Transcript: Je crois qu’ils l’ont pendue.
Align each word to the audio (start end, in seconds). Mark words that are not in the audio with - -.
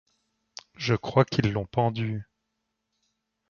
Je 0.77 0.95
crois 0.95 1.25
qu’ils 1.25 1.51
l’ont 1.51 1.67
pendue. 1.67 2.27